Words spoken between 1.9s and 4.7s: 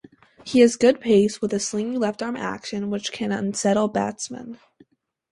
left-arm action, which can unsettle batsmen.